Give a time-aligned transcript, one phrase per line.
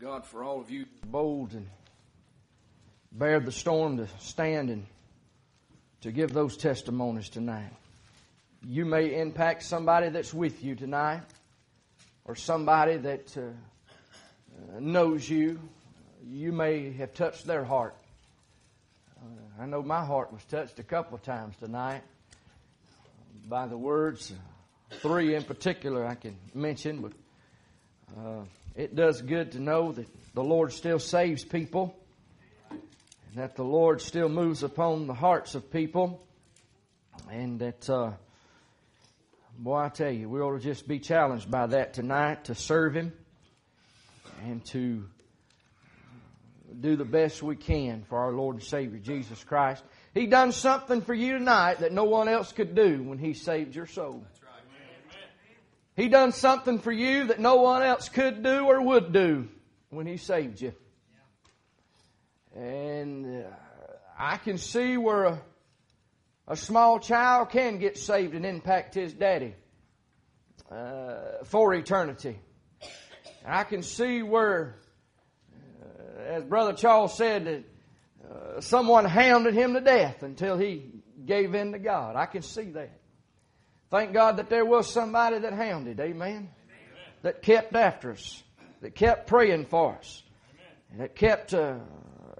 [0.00, 0.86] God for all of you.
[1.08, 1.68] bold and
[3.12, 4.86] bear the storm to stand and
[6.00, 7.70] to give those testimonies tonight.
[8.66, 11.20] You may impact somebody that's with you tonight
[12.24, 15.60] or somebody that uh, uh, knows you.
[16.26, 17.94] You may have touched their heart.
[19.20, 22.00] Uh, I know my heart was touched a couple of times tonight
[23.46, 24.32] by the words,
[25.02, 27.12] three in particular I can mention, but
[28.18, 28.44] uh,
[28.80, 31.94] it does good to know that the Lord still saves people
[32.70, 32.80] and
[33.34, 36.26] that the Lord still moves upon the hearts of people
[37.30, 38.12] and that, uh,
[39.58, 42.94] boy, I tell you, we ought to just be challenged by that tonight to serve
[42.94, 43.12] Him
[44.44, 45.04] and to
[46.80, 49.84] do the best we can for our Lord and Savior Jesus Christ.
[50.14, 53.74] He done something for you tonight that no one else could do when He saved
[53.74, 54.24] your soul.
[56.00, 59.48] He done something for you that no one else could do or would do
[59.90, 60.72] when He saved you.
[62.56, 63.48] And uh,
[64.18, 65.42] I can see where a,
[66.48, 69.54] a small child can get saved and impact his daddy
[70.70, 72.38] uh, for eternity.
[73.44, 74.78] And I can see where,
[75.52, 77.64] uh, as Brother Charles said, that
[78.26, 82.16] uh, someone hounded him to death until he gave in to God.
[82.16, 82.99] I can see that.
[83.90, 86.48] Thank God that there was somebody that hounded, amen, amen.
[87.22, 88.40] that kept after us,
[88.82, 90.22] that kept praying for us,
[90.92, 91.78] and that kept uh,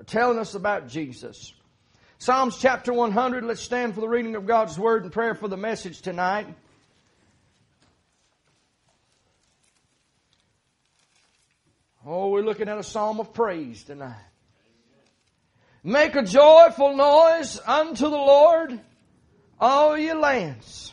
[0.06, 1.52] telling us about Jesus.
[2.18, 5.56] Psalms chapter 100, let's stand for the reading of God's Word and prayer for the
[5.56, 6.46] message tonight.
[12.06, 14.14] Oh, we're looking at a psalm of praise tonight.
[15.82, 18.80] Make a joyful noise unto the Lord,
[19.58, 20.92] all ye lands.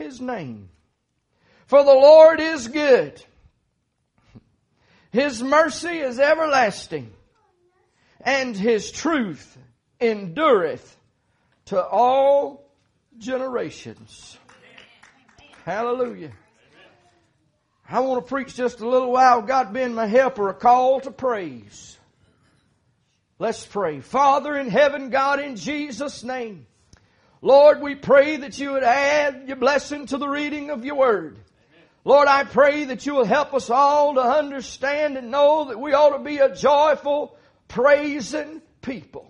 [0.00, 0.70] His name.
[1.66, 3.22] For the Lord is good.
[5.12, 7.12] His mercy is everlasting,
[8.22, 9.58] and His truth
[10.00, 10.96] endureth
[11.66, 12.64] to all
[13.18, 14.38] generations.
[15.66, 16.32] Hallelujah.
[17.86, 19.42] I want to preach just a little while.
[19.42, 21.98] God being my helper, a call to praise.
[23.38, 24.00] Let's pray.
[24.00, 26.66] Father in heaven, God in Jesus' name.
[27.42, 31.38] Lord, we pray that you would add your blessing to the reading of your word.
[32.04, 35.92] Lord, I pray that you will help us all to understand and know that we
[35.92, 37.36] ought to be a joyful,
[37.68, 39.29] praising people.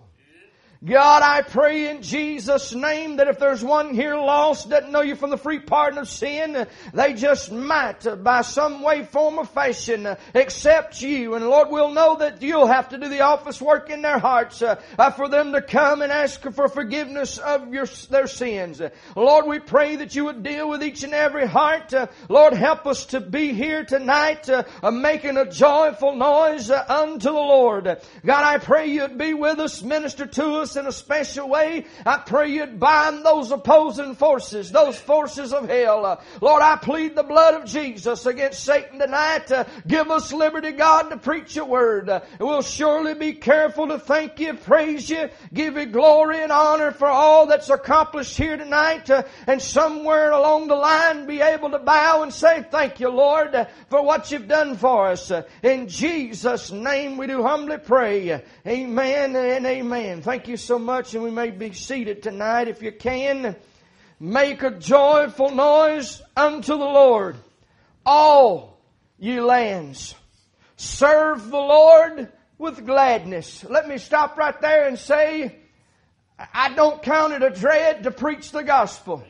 [0.83, 5.15] God, I pray in Jesus' name that if there's one here lost, doesn't know you
[5.15, 9.45] from the free pardon of sin, they just might, uh, by some way, form, or
[9.45, 11.35] fashion, uh, accept you.
[11.35, 14.63] And Lord, we'll know that you'll have to do the office work in their hearts
[14.63, 14.77] uh,
[15.11, 18.81] for them to come and ask for forgiveness of your, their sins.
[19.15, 21.93] Lord, we pray that you would deal with each and every heart.
[22.27, 24.49] Lord, help us to be here tonight,
[24.91, 27.85] making a joyful noise unto the Lord.
[28.25, 31.85] God, I pray you'd be with us, minister to us, us in a special way.
[32.05, 36.21] I pray you'd bind those opposing forces, those forces of hell.
[36.39, 39.51] Lord, I plead the blood of Jesus against Satan tonight.
[39.51, 42.09] Uh, give us liberty, God, to preach your word.
[42.39, 47.07] We'll surely be careful to thank you, praise you, give you glory and honor for
[47.07, 49.09] all that's accomplished here tonight.
[49.09, 53.67] Uh, and somewhere along the line be able to bow and say, thank you, Lord,
[53.89, 55.31] for what you've done for us.
[55.63, 58.41] In Jesus' name we do humbly pray.
[58.65, 60.21] Amen and amen.
[60.21, 63.55] Thank you so much, and we may be seated tonight if you can.
[64.19, 67.35] Make a joyful noise unto the Lord,
[68.05, 68.79] all
[69.17, 70.15] ye lands.
[70.77, 73.65] Serve the Lord with gladness.
[73.67, 75.55] Let me stop right there and say,
[76.53, 79.23] I don't count it a dread to preach the gospel.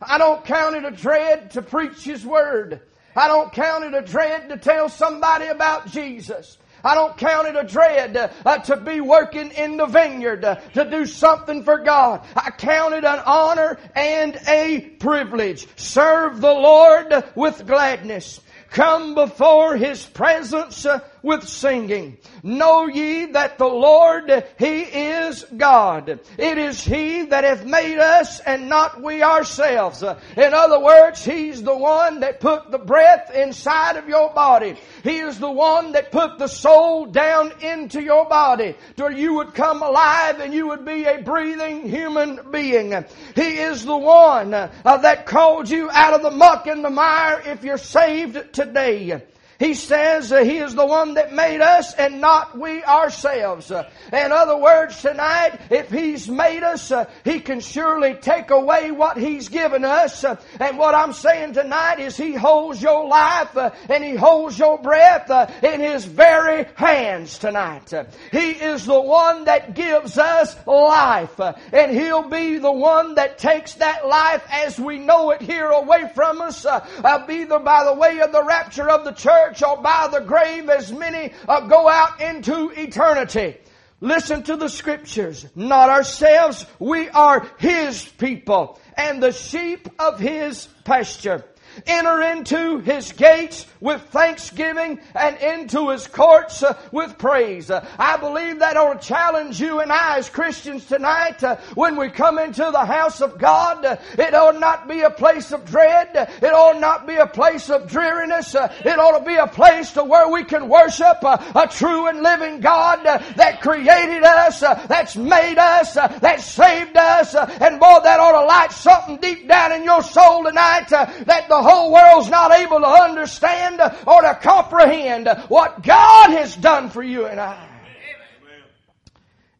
[0.00, 2.82] I don't count it a dread to preach His Word.
[3.14, 6.58] I don't count it a dread to tell somebody about Jesus.
[6.86, 10.54] I don't count it a dread uh, uh, to be working in the vineyard, uh,
[10.74, 12.24] to do something for God.
[12.36, 15.66] I count it an honor and a privilege.
[15.74, 18.40] Serve the Lord with gladness.
[18.70, 20.86] Come before His presence
[21.26, 22.16] with singing.
[22.44, 26.20] Know ye that the Lord, He is God.
[26.38, 30.02] It is He that hath made us and not we ourselves.
[30.02, 34.76] In other words, He's the one that put the breath inside of your body.
[35.02, 39.54] He is the one that put the soul down into your body to you would
[39.54, 43.04] come alive and you would be a breathing human being.
[43.34, 47.42] He is the one uh, that called you out of the muck and the mire
[47.46, 49.22] if you're saved today.
[49.58, 53.70] He says uh, He is the one that made us and not we ourselves.
[53.70, 58.90] Uh, in other words, tonight, if He's made us, uh, He can surely take away
[58.90, 60.24] what He's given us.
[60.24, 64.58] Uh, and what I'm saying tonight is He holds your life uh, and He holds
[64.58, 67.92] your breath uh, in His very hands tonight.
[68.32, 71.40] He is the one that gives us life.
[71.72, 76.10] and He'll be the one that takes that life as we know it here away
[76.14, 80.08] from us, either by the way of the rapture of the church church or by
[80.12, 83.56] the grave as many uh, go out into eternity.
[84.00, 85.46] Listen to the scriptures.
[85.54, 86.66] Not ourselves.
[86.78, 91.44] We are His people and the sheep of His pasture.
[91.86, 97.70] Enter into his gates with thanksgiving and into his courts uh, with praise.
[97.70, 101.96] Uh, I believe that ought to challenge you and I as Christians tonight uh, when
[101.96, 103.84] we come into the house of God.
[103.84, 106.10] Uh, it ought not be a place of dread.
[106.14, 108.54] It ought not be a place of dreariness.
[108.54, 112.08] Uh, it ought to be a place to where we can worship uh, a true
[112.08, 117.34] and living God that created us, that's made us, that saved us.
[117.34, 121.62] And boy, that ought to light something deep down in your soul tonight that the
[121.66, 127.26] whole world's not able to understand or to comprehend what God has done for you
[127.26, 127.68] and I.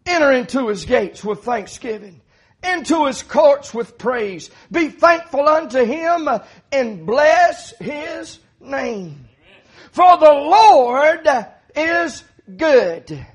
[0.06, 2.20] Enter into his gates with thanksgiving,
[2.62, 4.50] into his courts with praise.
[4.70, 6.28] Be thankful unto him
[6.70, 9.28] and bless his name.
[9.90, 11.26] For the Lord
[11.74, 12.22] is
[12.56, 13.26] good.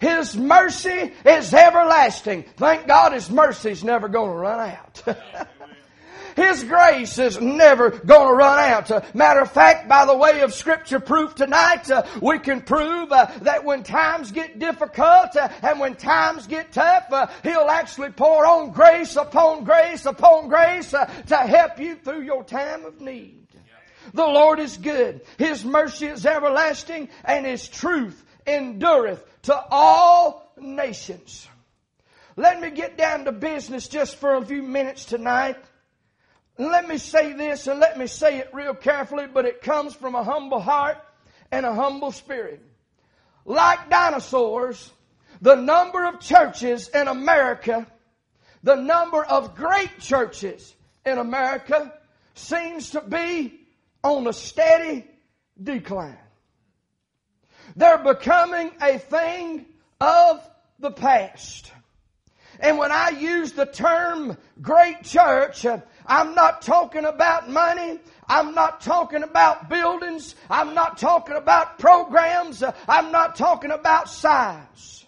[0.00, 2.44] His mercy is everlasting.
[2.56, 5.02] Thank God His mercy's never going to run out.
[6.36, 8.90] His grace is never going to run out.
[8.90, 13.12] Uh, matter of fact, by the way of scripture proof tonight, uh, we can prove
[13.12, 17.06] uh, that when times get difficult and when times get tough,
[17.42, 22.84] He'll actually pour on grace upon grace upon grace to help you through your time
[22.84, 23.46] of need.
[24.14, 25.20] The Lord is good.
[25.38, 31.46] His mercy is everlasting and His truth endureth to all nations.
[32.36, 35.56] Let me get down to business just for a few minutes tonight.
[36.58, 40.14] Let me say this and let me say it real carefully, but it comes from
[40.14, 40.98] a humble heart
[41.50, 42.60] and a humble spirit.
[43.44, 44.92] Like dinosaurs,
[45.40, 47.86] the number of churches in America,
[48.62, 50.74] the number of great churches
[51.06, 51.92] in America
[52.34, 53.58] seems to be
[54.04, 55.06] on a steady
[55.62, 56.18] decline.
[57.76, 59.66] They're becoming a thing
[60.00, 60.48] of
[60.78, 61.72] the past.
[62.58, 65.64] And when I use the term great church,
[66.10, 68.00] I'm not talking about money.
[68.28, 70.34] I'm not talking about buildings.
[70.50, 72.64] I'm not talking about programs.
[72.88, 75.06] I'm not talking about size.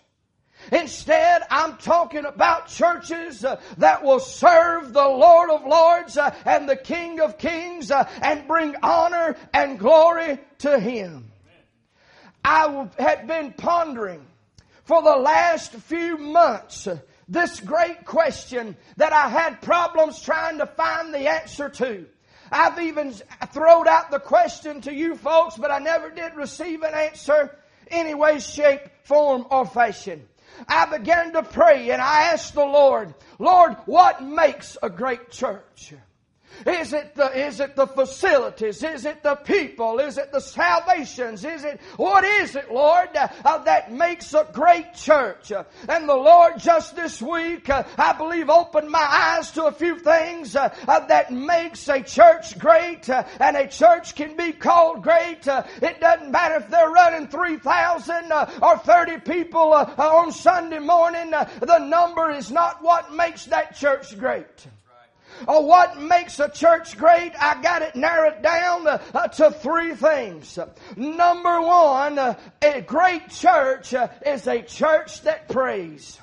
[0.70, 6.68] Instead, I'm talking about churches uh, that will serve the Lord of Lords uh, and
[6.68, 11.32] the King of Kings uh, and bring honor and glory to Him.
[12.44, 14.24] I had been pondering
[14.84, 16.86] for the last few months
[17.32, 22.06] this great question that I had problems trying to find the answer to.
[22.50, 23.12] I've even
[23.52, 27.56] thrown out the question to you folks, but I never did receive an answer
[27.90, 30.28] any way, shape, form, or fashion.
[30.68, 35.94] I began to pray and I asked the Lord, Lord, what makes a great church?
[36.66, 38.82] Is it the, is it the facilities?
[38.82, 39.98] Is it the people?
[39.98, 41.44] Is it the salvations?
[41.44, 45.52] Is it, what is it, Lord, uh, that makes a great church?
[45.88, 49.98] And the Lord just this week, uh, I believe, opened my eyes to a few
[49.98, 55.46] things uh, that makes a church great, uh, and a church can be called great.
[55.46, 61.30] Uh, it doesn't matter if they're running 3,000 uh, or 30 people on Sunday morning.
[61.30, 64.66] the number is not what makes that church great.
[65.48, 67.32] Oh, what makes a church great?
[67.38, 70.58] I got it narrowed down uh, uh, to three things.
[70.96, 73.94] Number one, uh, a great church
[74.26, 76.20] is a church that prays.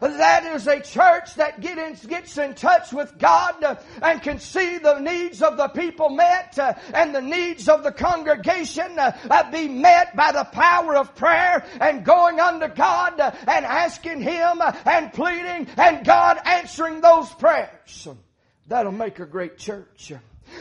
[0.00, 5.42] That is a church that gets in touch with God and can see the needs
[5.42, 6.58] of the people met
[6.94, 8.98] and the needs of the congregation
[9.50, 15.12] be met by the power of prayer and going unto God and asking Him and
[15.12, 18.08] pleading and God answering those prayers.
[18.68, 20.12] That'll make a great church.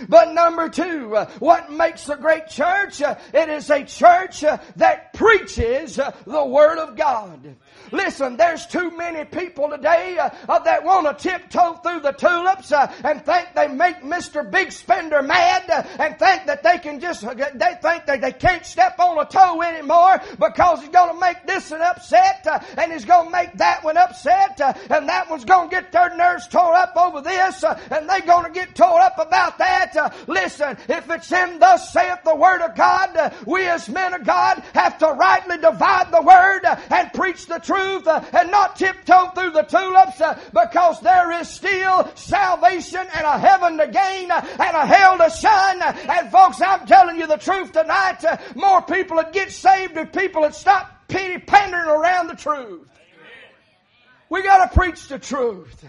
[0.08, 3.02] But number two, what makes a great church?
[3.02, 7.56] It is a church that preaches the Word of God.
[7.92, 12.72] Listen, there's too many people today uh, uh, that want to tiptoe through the tulips
[12.72, 14.50] uh, and think they make Mr.
[14.50, 18.32] Big Spender mad uh, and think that they can just, uh, they think that they
[18.32, 22.60] can't step on a toe anymore because he's going to make this one upset uh,
[22.78, 26.16] and he's going to make that one upset and that one's going to get their
[26.16, 30.14] nerves tore up over this and they're going to get tore up about that.
[30.28, 34.64] listen, if it's in thus saith the Word of God, we as men of God
[34.74, 39.52] have to rightly divide the Word and preach the truth uh, and not tiptoe through
[39.52, 44.78] the tulips uh, because there is still salvation and a heaven to gain uh, and
[44.78, 45.82] a hell to shine.
[45.82, 48.24] And folks, I'm telling you the truth tonight.
[48.56, 52.88] More people would get saved if people would stop penny pandering around the truth.
[54.30, 55.86] We got to preach the truth.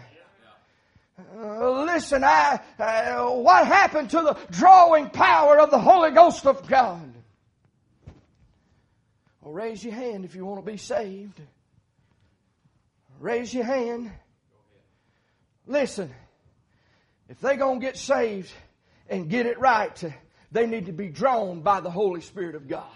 [1.34, 7.12] Listen, I, uh, what happened to the drawing power of the Holy Ghost of God?
[9.40, 11.40] Well, raise your hand if you want to be saved.
[13.22, 14.10] Raise your hand.
[15.64, 16.12] Listen,
[17.28, 18.50] if they're going to get saved
[19.08, 20.04] and get it right,
[20.50, 22.90] they need to be drawn by the Holy Spirit of God.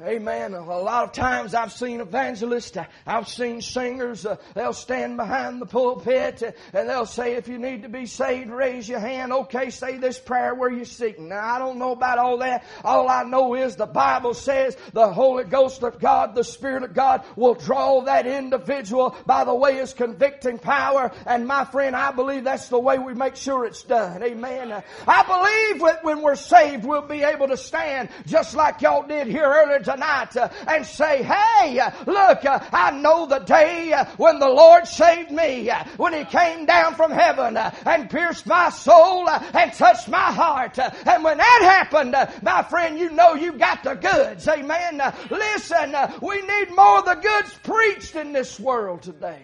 [0.00, 0.54] Amen.
[0.54, 5.66] A lot of times I've seen evangelists, I've seen singers, uh, they'll stand behind the
[5.66, 9.34] pulpit uh, and they'll say, if you need to be saved, raise your hand.
[9.34, 11.28] Okay, say this prayer where you're sitting.
[11.28, 12.64] Now, I don't know about all that.
[12.82, 16.94] All I know is the Bible says the Holy Ghost of God, the Spirit of
[16.94, 21.12] God will draw that individual by the way His convicting power.
[21.26, 24.22] And my friend, I believe that's the way we make sure it's done.
[24.22, 24.72] Amen.
[25.06, 29.26] I believe that when we're saved, we'll be able to stand just like y'all did
[29.26, 34.86] here earlier tonight uh, and say, hey, look, I know the day when the Lord
[34.86, 40.32] saved me, when He came down from heaven and pierced my soul and touched my
[40.32, 40.78] heart.
[40.78, 44.46] And when that happened, my friend, you know you got the goods.
[44.48, 45.02] Amen.
[45.30, 49.40] Listen, we need more of the goods preached in this world today.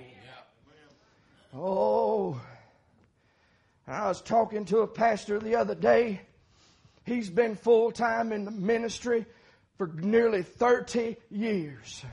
[1.54, 2.40] Oh,
[3.86, 6.20] I was talking to a pastor the other day.
[7.06, 9.24] He's been full time in the ministry
[9.78, 12.04] for nearly 30 years.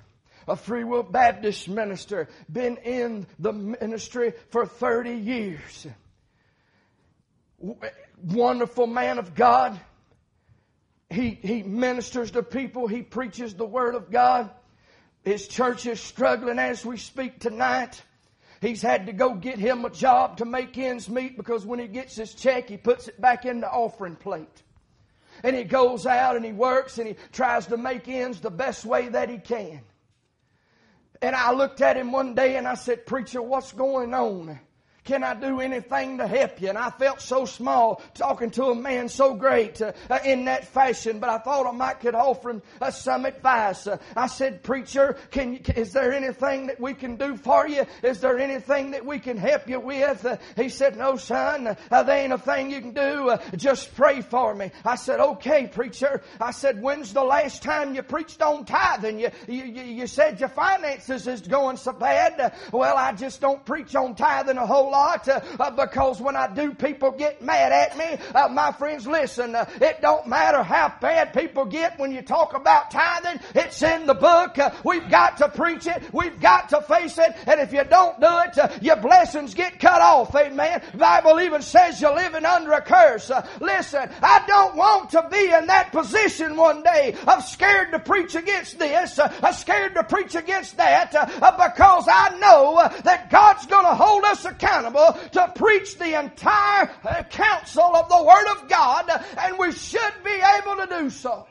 [0.47, 5.87] A Free Will Baptist minister, been in the ministry for 30 years.
[8.23, 9.79] Wonderful man of God.
[11.09, 12.87] He, he ministers to people.
[12.87, 14.51] He preaches the Word of God.
[15.23, 17.99] His church is struggling as we speak tonight.
[18.61, 21.87] He's had to go get him a job to make ends meet because when he
[21.87, 24.63] gets his check, he puts it back in the offering plate
[25.45, 28.83] and he goes out and he works and he tries to make ends the best
[28.83, 29.79] way that he can.
[31.21, 34.59] And I looked at him one day and I said, Preacher, what's going on?
[35.05, 36.69] Can I do anything to help you?
[36.69, 40.67] And I felt so small talking to a man so great uh, uh, in that
[40.67, 43.85] fashion, but I thought I might could offer him uh, some advice.
[43.85, 47.85] Uh, I said, preacher, can you, is there anything that we can do for you?
[48.01, 50.25] Is there anything that we can help you with?
[50.25, 53.37] Uh, he said, no, son, uh, there ain't a thing you can do.
[53.55, 54.71] just pray for me.
[54.83, 56.23] I said, okay, preacher.
[56.41, 59.19] I said, when's the last time you preached on tithing?
[59.19, 62.55] You, you, you said your finances is going so bad.
[62.71, 66.73] well, I just don't preach on tithing a whole lot uh, because when I do,
[66.73, 68.17] people get mad at me.
[68.33, 72.53] Uh, my friends, listen, uh, it don't matter how bad people get when you talk
[72.55, 73.41] about tithing.
[73.53, 74.57] It's in the book.
[74.57, 76.01] Uh, we've got to preach it.
[76.13, 77.35] We've got to face it.
[77.45, 80.33] And if you don't do it, uh, your blessings get cut off.
[80.35, 80.81] Amen.
[80.95, 83.29] Bible even says you're living under a curse.
[83.29, 87.99] Uh, listen, I don't want to be in that position one day I'm scared to
[87.99, 93.85] preach against this, uh, scared to preach against that, because I know that God's going
[93.85, 98.69] to hold us accountable accountable to preach the entire uh, counsel of the Word of
[98.69, 101.47] God, and we should be able to do so.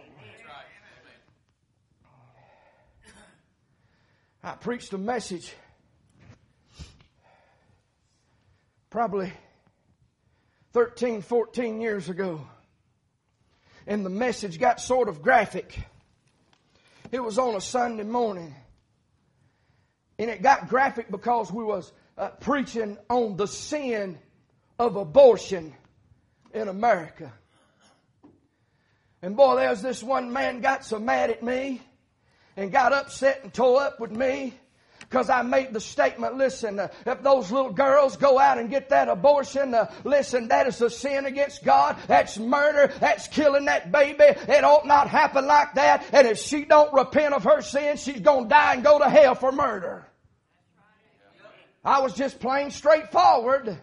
[4.43, 5.55] I preached a message
[8.91, 9.33] probably
[10.73, 12.47] 13, 14 years ago.
[13.87, 15.79] And the message got sort of graphic.
[17.11, 18.55] It was on a Sunday morning.
[20.19, 24.19] And it got graphic because we was uh, preaching on the sin
[24.79, 25.75] of abortion
[26.53, 27.33] in America.
[29.23, 31.81] And boy, there's this one man got so mad at me
[32.57, 34.55] and got upset and tore up with me
[35.01, 38.89] because I made the statement, listen, uh, if those little girls go out and get
[38.89, 41.97] that abortion, uh, listen, that is a sin against God.
[42.07, 42.93] That's murder.
[43.01, 44.25] That's killing that baby.
[44.25, 46.05] It ought not happen like that.
[46.13, 49.09] And if she don't repent of her sin, she's going to die and go to
[49.09, 50.07] hell for murder.
[51.85, 53.79] I was just plain straightforward.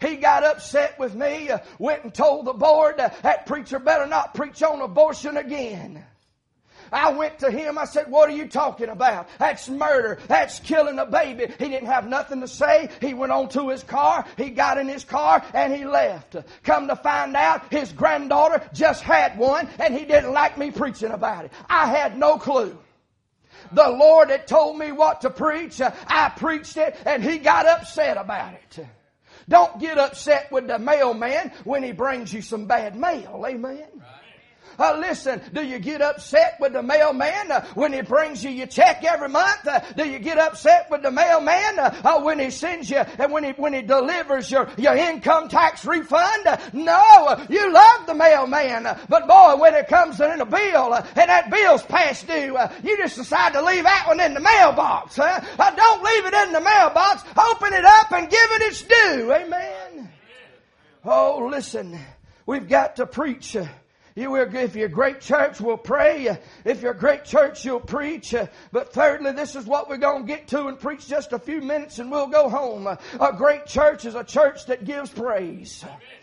[0.00, 4.06] He got upset with me, uh, went and told the board uh, that preacher better
[4.06, 6.04] not preach on abortion again.
[6.92, 7.78] I went to him.
[7.78, 9.28] I said, What are you talking about?
[9.38, 10.18] That's murder.
[10.26, 11.46] That's killing a baby.
[11.58, 12.88] He didn't have nothing to say.
[13.00, 14.24] He went on to his car.
[14.36, 16.36] He got in his car and he left.
[16.62, 21.10] Come to find out, his granddaughter just had one and he didn't like me preaching
[21.10, 21.52] about it.
[21.68, 22.78] I had no clue.
[23.72, 25.80] The Lord had told me what to preach.
[25.80, 28.86] I preached it and he got upset about it.
[29.48, 33.44] Don't get upset with the mailman when he brings you some bad mail.
[33.46, 33.86] Amen.
[34.78, 38.66] Uh, listen, do you get upset with the mailman uh, when he brings you your
[38.66, 39.66] check every month?
[39.66, 43.32] Uh, do you get upset with the mailman uh, uh, when he sends you and
[43.32, 46.46] when he when he delivers your your income tax refund?
[46.46, 51.04] Uh, no, you love the mailman, but boy, when it comes in a bill and
[51.16, 55.16] that bill's past due, you just decide to leave that one in the mailbox.
[55.16, 55.40] Huh?
[55.74, 57.22] don't leave it in the mailbox.
[57.36, 59.32] Open it up and give it its due.
[59.32, 60.10] Amen.
[61.04, 61.98] Oh, listen,
[62.46, 63.56] we've got to preach
[64.18, 66.38] you will, if you're a great church, we'll pray.
[66.64, 68.34] If you're a great church, you'll preach.
[68.72, 71.60] But thirdly, this is what we're going to get to and preach just a few
[71.60, 72.86] minutes and we'll go home.
[72.86, 75.84] A great church is a church that gives praise.
[75.84, 76.17] Amen.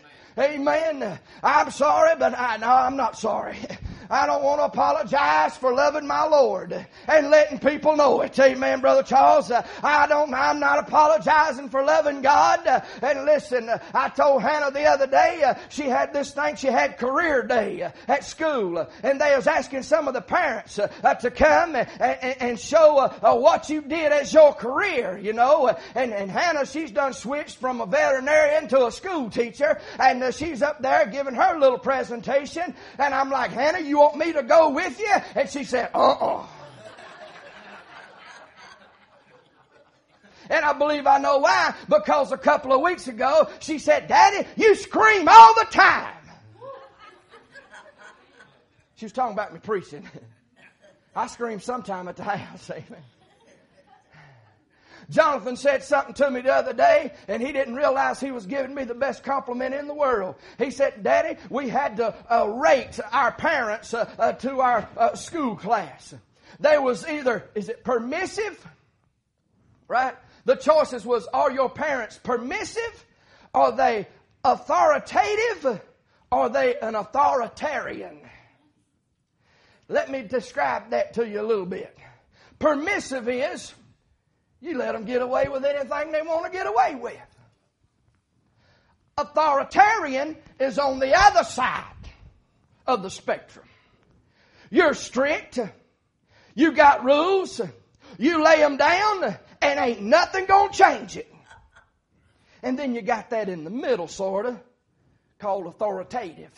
[1.42, 3.56] I'm sorry, but I, no, I'm not sorry.
[4.10, 8.38] I don't want to apologize for loving my Lord and letting people know it.
[8.38, 9.50] Amen, Brother Charles.
[9.50, 12.66] I don't, I'm not apologizing for loving God.
[13.02, 17.42] And listen, I told Hannah the other day, she had this thing, she had career
[17.42, 18.86] day at school.
[19.02, 23.82] And they was asking some of the parents to come and, show uh, what you
[23.82, 25.76] did as your career, you know.
[25.94, 29.78] And, and Hannah, she's done switched from a veterinarian to a school teacher.
[29.98, 32.74] And uh, she's up there giving her little presentation.
[32.98, 35.14] And I'm like, Hannah, you want me to go with you?
[35.34, 36.46] And she said, uh-uh.
[40.48, 44.46] And I believe I know why, because a couple of weeks ago, she said, Daddy,
[44.56, 46.14] you scream all the time.
[48.96, 50.08] She was talking about me preaching.
[51.16, 53.02] I scream sometime at the house, amen.
[55.10, 58.74] Jonathan said something to me the other day, and he didn't realize he was giving
[58.74, 60.34] me the best compliment in the world.
[60.58, 65.14] He said, Daddy, we had to uh, rate our parents uh, uh, to our uh,
[65.14, 66.14] school class.
[66.58, 68.66] They was either, is it permissive?
[69.88, 70.14] Right?
[70.44, 73.04] The choices was, are your parents permissive?
[73.54, 74.08] Are they
[74.44, 75.80] authoritative?
[76.32, 78.20] Are they an authoritarian?
[79.88, 81.96] Let me describe that to you a little bit.
[82.58, 83.72] Permissive is
[84.66, 87.16] you let them get away with anything they want to get away with.
[89.16, 91.84] Authoritarian is on the other side
[92.86, 93.64] of the spectrum.
[94.70, 95.58] You're strict.
[96.54, 97.60] You got rules.
[98.18, 101.32] You lay them down and ain't nothing going to change it.
[102.62, 104.58] And then you got that in the middle, sort of,
[105.38, 106.50] called authoritative.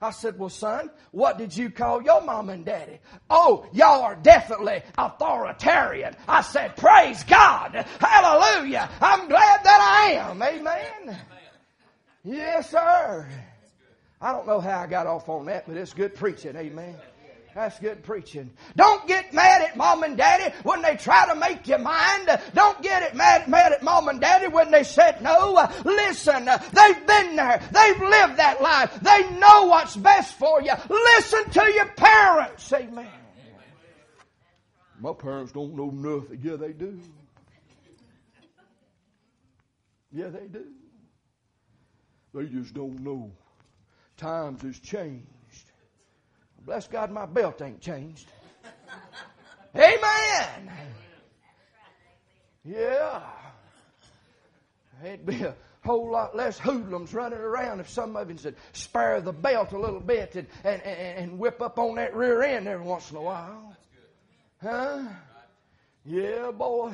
[0.00, 2.98] I said, well, son, what did you call your mom and daddy?
[3.30, 6.14] Oh, y'all are definitely authoritarian.
[6.28, 7.86] I said, praise God.
[8.00, 8.90] Hallelujah.
[9.00, 10.42] I'm glad that I am.
[10.42, 11.18] Amen.
[12.24, 13.28] Yes, sir.
[14.20, 16.56] I don't know how I got off on that, but it's good preaching.
[16.56, 16.96] Amen.
[17.56, 18.50] That's good preaching.
[18.76, 22.28] Don't get mad at mom and daddy when they try to make you mind.
[22.52, 25.66] Don't get it mad, mad at mom and daddy when they said no.
[25.82, 27.66] Listen, they've been there.
[27.72, 29.00] They've lived that life.
[29.00, 30.74] They know what's best for you.
[30.90, 32.70] Listen to your parents.
[32.74, 33.08] Amen.
[35.00, 36.38] My parents don't know nothing.
[36.42, 37.00] Yeah, they do.
[40.12, 40.66] Yeah, they do.
[42.34, 43.32] They just don't know.
[44.18, 45.26] Times has changed.
[46.66, 48.28] Bless God, my belt ain't changed.
[49.76, 50.72] Amen.
[52.64, 53.22] Yeah.
[55.04, 59.20] It'd be a whole lot less hoodlums running around if some of you said spare
[59.20, 62.66] the belt a little bit and, and, and, and whip up on that rear end
[62.66, 63.76] every once in a while.
[64.60, 65.04] Huh?
[66.04, 66.92] Yeah, boy.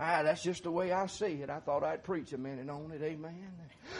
[0.00, 1.50] Ah, that's just the way I see it.
[1.50, 3.02] I thought I'd preach a minute on it.
[3.02, 3.34] Amen.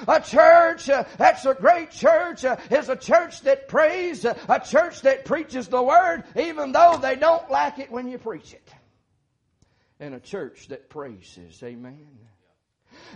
[0.07, 4.61] A church uh, that's a great church uh, is a church that prays, uh, a
[4.61, 8.73] church that preaches the word, even though they don't like it when you preach it.
[9.99, 11.61] And a church that praises.
[11.65, 12.07] Amen.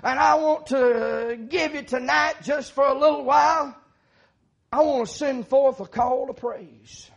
[0.02, 3.76] And I want to give you tonight, just for a little while,
[4.72, 7.08] I want to send forth a call to praise.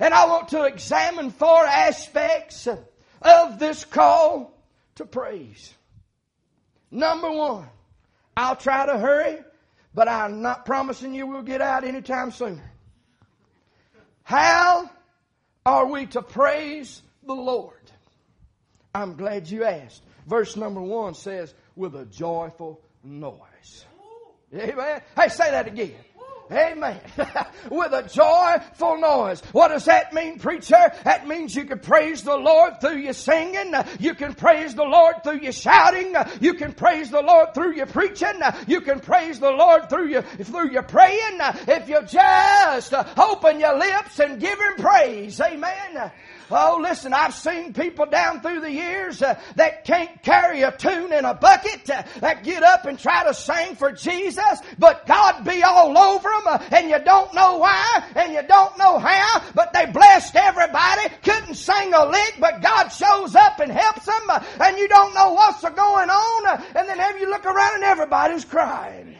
[0.00, 2.66] And I want to examine four aspects
[3.20, 4.51] of this call
[4.96, 5.74] to praise.
[6.90, 7.68] Number one,
[8.36, 9.38] I'll try to hurry,
[9.94, 12.60] but I'm not promising you we'll get out anytime soon.
[14.22, 14.90] How
[15.64, 17.74] are we to praise the Lord?
[18.94, 20.02] I'm glad you asked.
[20.26, 23.86] Verse number one says, with a joyful noise.
[24.54, 25.00] Amen.
[25.16, 25.94] Hey, say that again.
[26.50, 27.00] Amen.
[27.70, 29.40] With a joyful noise.
[29.52, 30.92] What does that mean, preacher?
[31.04, 33.72] That means you can praise the Lord through your singing.
[33.98, 36.14] You can praise the Lord through your shouting.
[36.40, 38.40] You can praise the Lord through your preaching.
[38.66, 41.38] You can praise the Lord through your, through your praying.
[41.68, 45.40] If you just open your lips and give Him praise.
[45.40, 46.10] Amen.
[46.54, 51.12] Oh, listen, I've seen people down through the years uh, that can't carry a tune
[51.12, 55.44] in a bucket, uh, that get up and try to sing for Jesus, but God
[55.44, 59.42] be all over them, uh, and you don't know why, and you don't know how,
[59.54, 64.22] but they blessed everybody, couldn't sing a lick, but God shows up and helps them,
[64.28, 67.76] uh, and you don't know what's going on, uh, and then have you look around
[67.76, 69.11] and everybody's crying.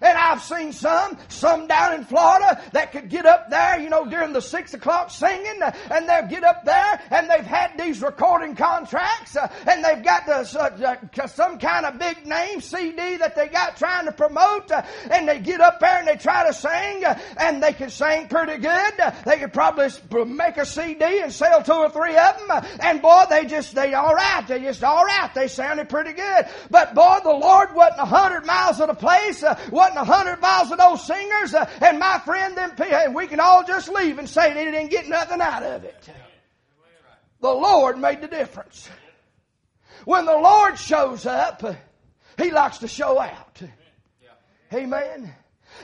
[0.00, 4.04] And I've seen some, some down in Florida that could get up there, you know,
[4.04, 8.54] during the six o'clock singing, and they'll get up there and they've had these recording
[8.54, 13.48] contracts, uh, and they've got the, uh, some kind of big name CD that they
[13.48, 17.04] got trying to promote, uh, and they get up there and they try to sing,
[17.04, 18.92] uh, and they can sing pretty good.
[19.24, 19.88] they could probably
[20.26, 23.94] make a CD and sell two or three of them, and boy, they just, they
[23.94, 26.46] alright, they just alright, they sounded pretty good.
[26.70, 29.58] But boy, the Lord wasn't a hundred miles of the place, uh,
[29.96, 33.64] a hundred miles of those singers, uh, and my friend, them hey, we can all
[33.64, 36.08] just leave and say they didn't get nothing out of it.
[37.40, 38.88] The Lord made the difference.
[40.04, 41.62] When the Lord shows up,
[42.38, 43.62] He likes to show out.
[44.72, 45.34] Amen.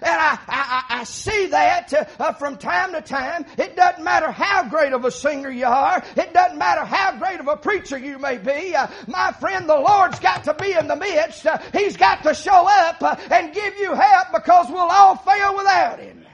[0.03, 3.45] And I, I, I see that uh, from time to time.
[3.57, 6.03] It doesn't matter how great of a singer you are.
[6.17, 8.75] It doesn't matter how great of a preacher you may be.
[8.75, 11.47] Uh, my friend, the Lord's got to be in the midst.
[11.47, 15.57] Uh, he's got to show up uh, and give you help because we'll all fail
[15.57, 16.25] without Him.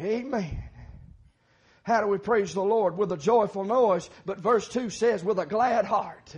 [0.00, 0.62] Amen.
[1.82, 2.98] How do we praise the Lord?
[2.98, 4.10] With a joyful noise.
[4.26, 6.36] But verse 2 says, with a glad heart.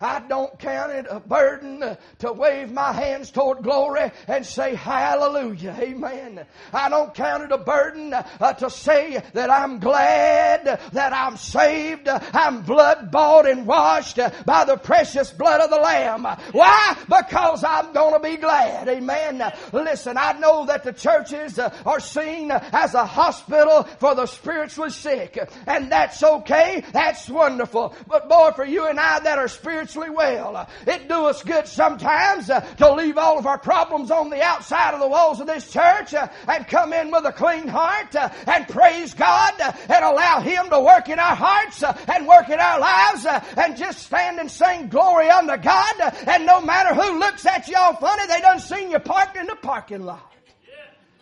[0.00, 5.76] I don't count it a burden to wave my hands toward glory and say hallelujah.
[5.80, 6.44] Amen.
[6.72, 12.08] I don't count it a burden uh, to say that I'm glad that I'm saved.
[12.08, 16.24] I'm blood bought and washed by the precious blood of the Lamb.
[16.52, 16.96] Why?
[17.04, 18.88] Because I'm going to be glad.
[18.88, 19.42] Amen.
[19.72, 25.38] Listen, I know that the churches are seen as a hospital for the spiritually sick.
[25.66, 26.82] And that's okay.
[26.92, 27.94] That's wonderful.
[28.06, 30.68] But boy, for you and I that are spiritually spiritually well.
[30.86, 34.94] It do us good sometimes uh, to leave all of our problems on the outside
[34.94, 38.28] of the walls of this church uh, and come in with a clean heart uh,
[38.46, 42.80] and praise God and allow Him to work in our hearts and work in our
[42.80, 45.94] lives and just stand and sing glory unto God.
[46.26, 49.56] And no matter who looks at y'all funny, they done seen you parked in the
[49.56, 50.32] parking lot.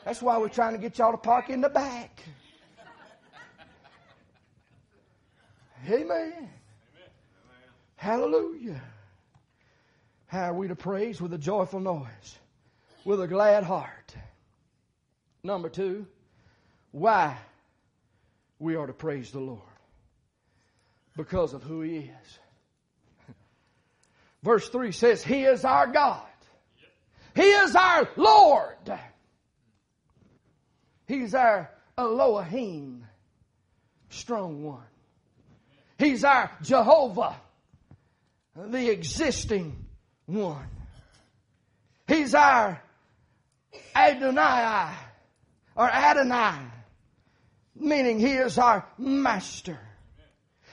[0.05, 2.20] That's why we're trying to get y'all to park in the back.
[5.90, 6.48] Amen.
[8.05, 8.83] Hallelujah.
[10.27, 11.23] How are we to praise?
[11.23, 12.38] With a joyful noise,
[13.03, 14.14] with a glad heart.
[15.43, 16.07] Number two,
[16.90, 17.38] why
[18.59, 19.61] we are to praise the Lord.
[21.17, 22.38] Because of who He is.
[24.43, 26.27] Verse 3 says, He is our God.
[27.35, 28.93] He is our Lord.
[31.07, 33.07] He's our Elohim,
[34.11, 34.85] strong one.
[35.99, 37.40] He's our Jehovah,
[38.57, 39.85] the existing
[40.27, 40.69] one.
[42.07, 42.81] He's our
[43.95, 44.93] Adonai
[45.75, 46.59] or Adonai,
[47.75, 49.79] meaning He is our master.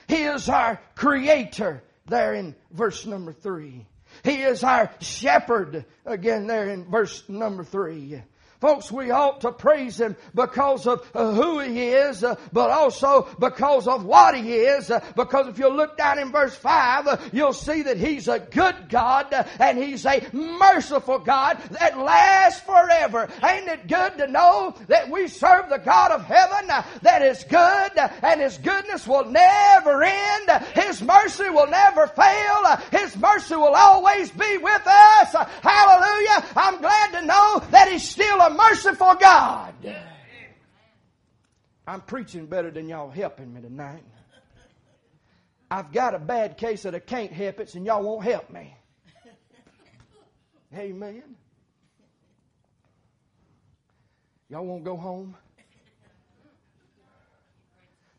[0.08, 3.86] He is our creator there in verse number three.
[4.24, 8.22] He is our shepherd again there in verse number three.
[8.62, 13.26] Folks, we ought to praise Him because of uh, who He is, uh, but also
[13.40, 14.88] because of what He is.
[14.88, 18.88] Uh, because if you look down in verse 5, you'll see that He's a good
[18.88, 23.28] God and He's a merciful God that lasts forever.
[23.42, 26.68] Ain't it good to know that we serve the God of heaven
[27.02, 27.90] that is good
[28.22, 30.50] and His goodness will never end?
[30.76, 32.76] His mercy will never fail.
[32.92, 35.32] His mercy will always be with us.
[35.62, 36.46] Hallelujah.
[36.54, 39.74] I'm glad to know that He's still a merciful God.
[41.86, 44.04] I'm preaching better than y'all helping me tonight.
[45.70, 48.76] I've got a bad case that I can't help it, and y'all won't help me.
[50.74, 51.22] Amen.
[54.48, 55.34] Y'all won't go home?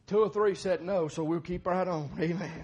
[0.07, 2.09] Two or three said no, so we'll keep right on.
[2.19, 2.63] Amen.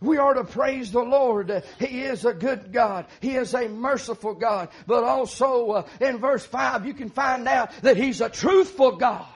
[0.00, 1.64] We are to praise the Lord.
[1.78, 3.06] He is a good God.
[3.20, 4.68] He is a merciful God.
[4.86, 9.26] But also uh, in verse 5, you can find out that He's a truthful God.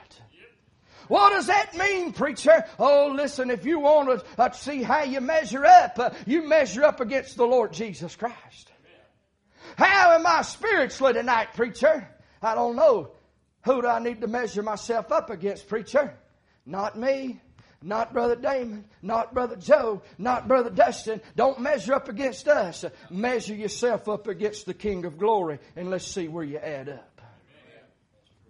[1.08, 2.64] What does that mean, preacher?
[2.78, 6.84] Oh, listen, if you want to uh, see how you measure up, uh, you measure
[6.84, 8.70] up against the Lord Jesus Christ.
[9.76, 12.06] How am I spiritually tonight, preacher?
[12.40, 13.10] I don't know.
[13.64, 16.16] Who do I need to measure myself up against, preacher?
[16.64, 17.40] Not me.
[17.82, 21.22] Not Brother Damon, not Brother Joe, not Brother Dustin.
[21.34, 22.84] Don't measure up against us.
[23.08, 27.22] Measure yourself up against the King of Glory and let's see where you add up.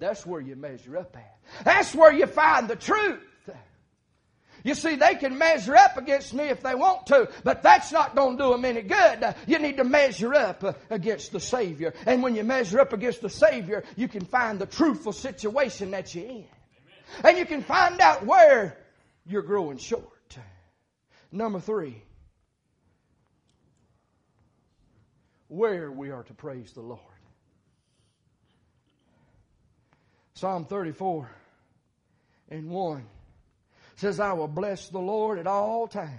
[0.00, 1.64] That's where you measure up at.
[1.64, 3.20] That's where you find the truth.
[4.64, 8.14] You see, they can measure up against me if they want to, but that's not
[8.14, 9.34] going to do them any good.
[9.46, 11.94] You need to measure up against the Savior.
[12.04, 16.14] And when you measure up against the Savior, you can find the truthful situation that
[16.14, 16.44] you're in.
[17.24, 18.76] And you can find out where
[19.30, 20.36] you're growing short.
[21.32, 22.02] Number three,
[25.46, 27.00] where we are to praise the Lord.
[30.34, 31.30] Psalm 34
[32.48, 33.04] and 1
[33.96, 36.10] says, I will bless the Lord at all times.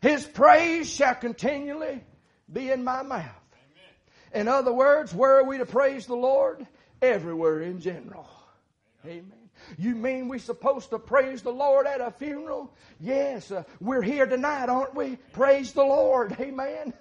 [0.00, 2.02] His praise shall continually
[2.50, 3.24] be in my mouth.
[4.32, 4.40] Amen.
[4.40, 6.66] In other words, where are we to praise the Lord?
[7.02, 8.28] Everywhere in general.
[9.04, 9.45] Amen.
[9.78, 12.72] You mean we're supposed to praise the Lord at a funeral?
[13.00, 15.16] Yes, uh, we're here tonight, aren't we?
[15.32, 16.36] Praise the Lord.
[16.40, 16.92] Amen.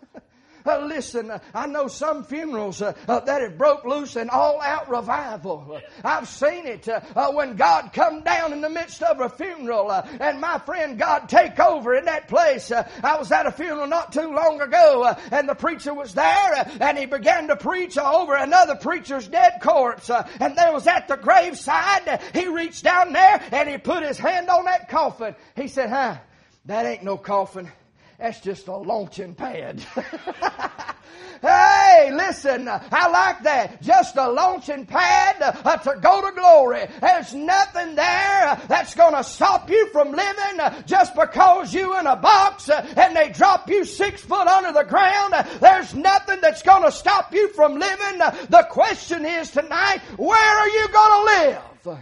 [0.66, 5.80] Listen, I know some funerals uh, uh that have broke loose an all-out revival.
[6.04, 10.42] I've seen it uh, when God come down in the midst of a funeral, and
[10.42, 12.72] my friend God take over in that place.
[12.72, 16.98] I was at a funeral not too long ago, and the preacher was there, and
[16.98, 22.22] he began to preach over another preacher's dead corpse, and there was at the graveside.
[22.34, 25.36] He reached down there and he put his hand on that coffin.
[25.56, 26.18] He said, "Huh,
[26.66, 27.72] that ain't no coffin."
[28.18, 29.80] That's just a launching pad.
[31.42, 33.82] hey, listen, I like that.
[33.82, 36.88] Just a launching pad uh, to go to glory.
[37.02, 42.16] There's nothing there that's going to stop you from living just because you in a
[42.16, 45.34] box and they drop you six foot under the ground.
[45.60, 48.20] There's nothing that's going to stop you from living.
[48.50, 52.00] The question is tonight, where are you going to live?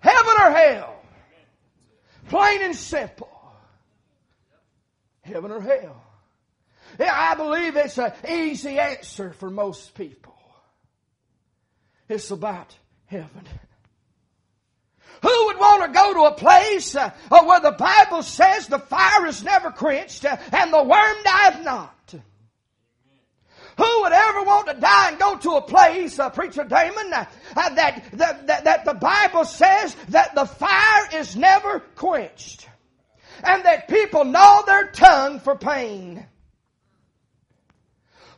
[0.00, 0.92] Heaven or hell?
[2.28, 3.35] Plain and simple
[5.26, 6.02] heaven or hell.
[6.98, 10.34] Yeah, I believe it's an easy answer for most people.
[12.08, 12.74] It's about
[13.06, 13.46] heaven.
[15.22, 19.26] Who would want to go to a place uh, where the Bible says the fire
[19.26, 21.92] is never quenched uh, and the worm dieth not?
[23.76, 27.26] Who would ever want to die and go to a place, uh, Preacher Damon, uh,
[27.54, 32.68] that, that, that, that the Bible says that the fire is never quenched?
[33.42, 36.26] And that people gnaw their tongue for pain.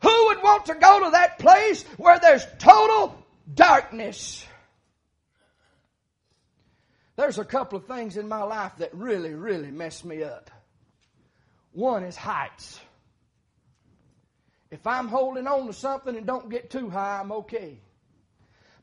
[0.03, 3.15] Who would want to go to that place where there's total
[3.53, 4.47] darkness?
[7.17, 10.51] There's a couple of things in my life that really, really mess me up.
[11.73, 12.81] One is heights.
[14.71, 17.81] If I'm holding on to something and don't get too high, I'm okay.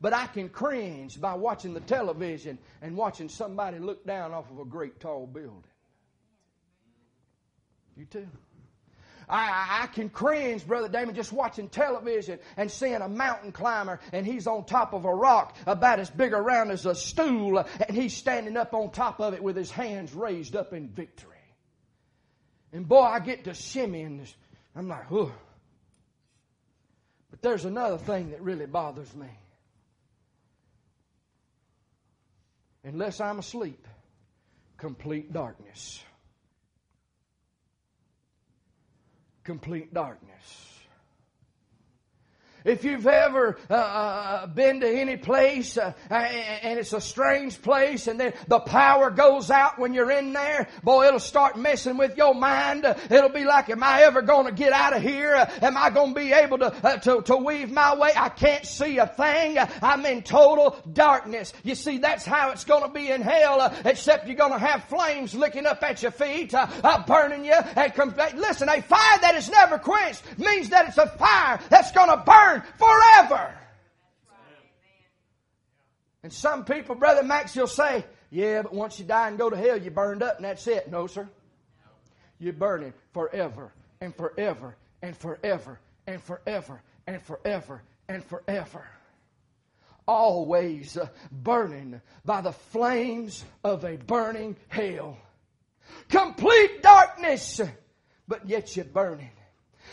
[0.01, 4.60] But I can cringe by watching the television and watching somebody look down off of
[4.60, 5.63] a great tall building.
[7.95, 8.27] You too.
[9.27, 14.25] I, I, can cringe, Brother Damon, just watching television and seeing a mountain climber and
[14.25, 18.15] he's on top of a rock about as big around as a stool and he's
[18.15, 21.31] standing up on top of it with his hands raised up in victory.
[22.71, 24.36] And boy, I get to shimmying this.
[24.75, 25.31] I'm like, oh.
[27.31, 29.29] But there's another thing that really bothers me.
[32.84, 33.88] Unless I'm asleep,
[34.77, 36.03] complete darkness.
[39.45, 40.74] Complete darkness.
[42.65, 48.08] If you've ever uh, uh, been to any place uh, and it's a strange place
[48.08, 52.17] and then the power goes out when you're in there, boy, it'll start messing with
[52.17, 52.84] your mind.
[53.12, 55.47] It'll be like, am I ever going to get out of here?
[55.62, 58.10] Am I going to be able to, uh, to, to weave my way?
[58.15, 59.60] I can't see a thing.
[59.84, 61.54] I'm in total darkness.
[61.63, 64.60] You see, that's how it's going to be in hell, uh, except you're going to
[64.60, 67.54] have flames licking up at your feet, uh, burning you.
[67.54, 67.93] And
[68.39, 72.17] listen, a fire that is never quenched means that it's a fire that's going to
[72.25, 73.53] burn forever.
[76.23, 79.55] And some people, Brother Max, you'll say, yeah, but once you die and go to
[79.55, 80.89] hell, you burned up and that's it.
[80.89, 81.29] No, sir.
[82.39, 88.87] You're burning forever and forever and forever and forever and forever and forever.
[90.07, 95.17] Always uh, burning by the flames of a burning hell.
[96.09, 97.61] Complete darkness,
[98.27, 99.31] but yet you're burning.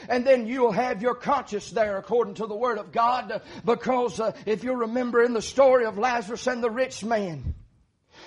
[0.09, 3.43] And then you'll have your conscience there according to the Word of God.
[3.65, 7.55] Because uh, if you remember in the story of Lazarus and the rich man,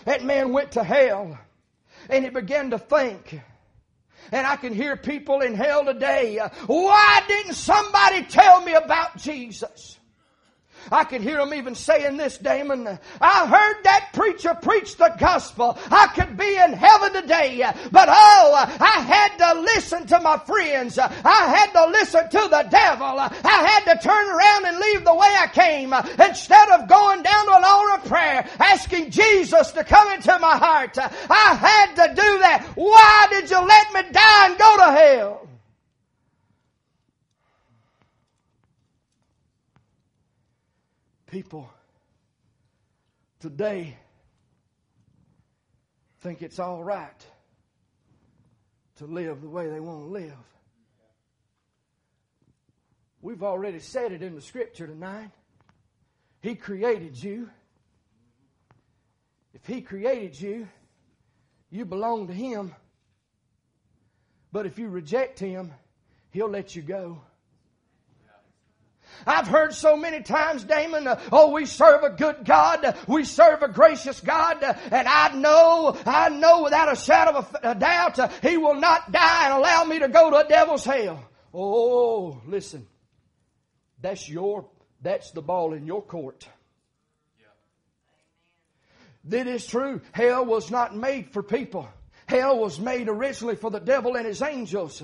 [0.05, 1.37] that man went to hell
[2.09, 3.39] and he began to think.
[4.31, 9.17] And I can hear people in hell today, uh, why didn't somebody tell me about
[9.17, 9.99] Jesus?
[10.91, 12.87] I could hear him even saying this, Damon.
[13.21, 15.77] I heard that preacher preach the gospel.
[15.89, 20.97] I could be in heaven today, but oh, I had to listen to my friends.
[20.99, 23.19] I had to listen to the devil.
[23.19, 25.93] I had to turn around and leave the way I came
[26.27, 30.57] instead of going down to an altar of prayer, asking Jesus to come into my
[30.57, 30.97] heart.
[30.97, 32.65] I had to do that.
[32.75, 35.47] Why did you let me die and go to hell?
[41.35, 41.69] People
[43.41, 43.97] today
[46.21, 47.25] think it's all right
[48.95, 50.45] to live the way they want to live.
[53.21, 55.31] We've already said it in the scripture tonight.
[56.41, 57.49] He created you.
[59.53, 60.69] If He created you,
[61.69, 62.73] you belong to Him.
[64.53, 65.73] But if you reject Him,
[66.31, 67.19] He'll let you go.
[69.25, 72.97] I've heard so many times, Damon, uh, oh, we serve a good God.
[73.07, 74.63] We serve a gracious God.
[74.63, 78.75] Uh, and I know, I know without a shadow of a doubt, uh, He will
[78.75, 81.23] not die and allow me to go to a devil's hell.
[81.53, 82.87] Oh, listen.
[84.01, 84.67] That's your,
[85.01, 86.47] that's the ball in your court.
[89.25, 90.01] That is true.
[90.11, 91.87] Hell was not made for people.
[92.27, 95.01] Hell was made originally for the devil and his angels.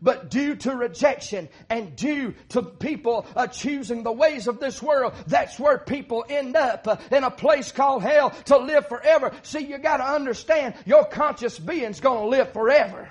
[0.00, 5.14] But due to rejection and due to people uh, choosing the ways of this world,
[5.26, 9.32] that's where people end up uh, in a place called hell to live forever.
[9.42, 13.10] See, you got to understand your conscious being's going to live forever.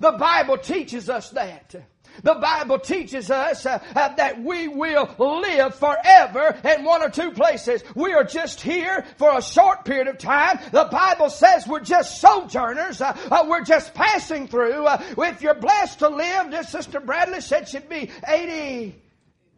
[0.00, 1.74] The Bible teaches us that.
[2.22, 7.30] The Bible teaches us uh, uh, that we will live forever in one or two
[7.32, 7.82] places.
[7.94, 10.58] We are just here for a short period of time.
[10.70, 13.00] The Bible says we're just sojourners.
[13.00, 14.86] Uh, uh we're just passing through.
[14.86, 19.00] Uh, if you're blessed to live, this Sister Bradley said she'd be 80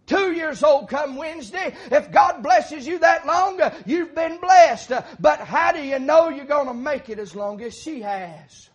[0.06, 1.74] two years old come Wednesday.
[1.90, 4.92] If God blesses you that long, uh, you've been blessed.
[5.20, 8.70] But how do you know you're going to make it as long as she has?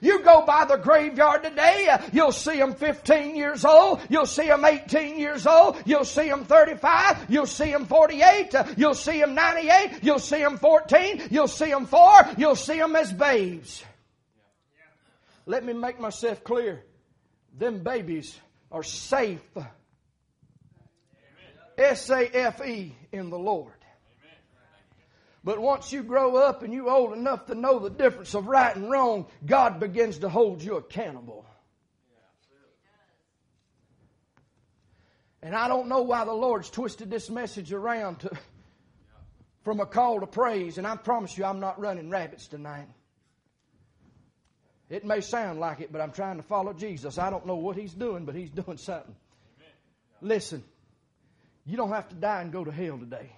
[0.00, 4.46] You go by the graveyard today, uh, you'll see them 15 years old, you'll see
[4.46, 9.20] them 18 years old, you'll see them 35, you'll see them 48, uh, you'll see
[9.20, 12.02] them 98, you'll see them 14, you'll see them 4,
[12.36, 13.84] you'll see them as babes.
[15.46, 16.84] Let me make myself clear.
[17.58, 18.38] Them babies
[18.70, 19.42] are safe.
[21.76, 23.79] S A F E in the Lord.
[25.42, 28.74] But once you grow up and you're old enough to know the difference of right
[28.74, 31.46] and wrong, God begins to hold you accountable.
[35.42, 38.30] And I don't know why the Lord's twisted this message around to,
[39.64, 40.76] from a call to praise.
[40.76, 42.88] And I promise you, I'm not running rabbits tonight.
[44.90, 47.16] It may sound like it, but I'm trying to follow Jesus.
[47.16, 49.14] I don't know what He's doing, but He's doing something.
[50.20, 50.62] Listen,
[51.64, 53.30] you don't have to die and go to hell today.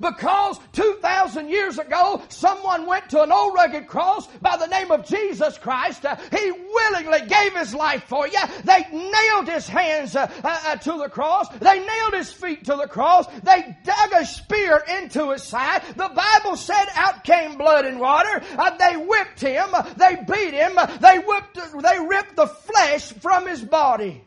[0.00, 5.06] Because 2,000 years ago, someone went to an old rugged cross by the name of
[5.06, 6.04] Jesus Christ.
[6.04, 8.38] Uh, he willingly gave his life for you.
[8.64, 11.48] They nailed his hands uh, uh, uh, to the cross.
[11.58, 13.26] They nailed his feet to the cross.
[13.42, 15.82] They dug a spear into his side.
[15.96, 18.42] The Bible said out came blood and water.
[18.56, 19.68] Uh, they whipped him.
[19.96, 20.78] They beat him.
[21.00, 24.24] They whipped, they ripped the flesh from his body.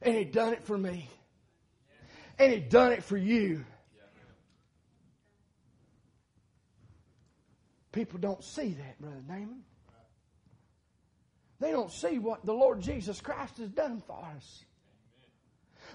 [0.00, 1.08] And he done it for me.
[2.38, 3.64] And He done it for you.
[7.92, 9.62] People don't see that, Brother Damon.
[11.60, 14.64] They don't see what the Lord Jesus Christ has done for us.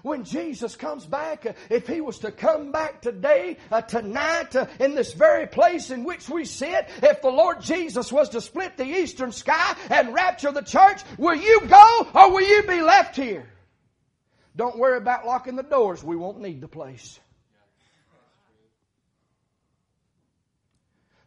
[0.02, 4.66] When Jesus comes back, uh, if He was to come back today, uh, tonight, uh,
[4.78, 8.76] in this very place in which we sit, if the Lord Jesus was to split
[8.76, 13.16] the eastern sky and rapture the church, will you go or will you be left
[13.16, 13.46] here?
[14.58, 16.02] Don't worry about locking the doors.
[16.02, 17.20] We won't need the place.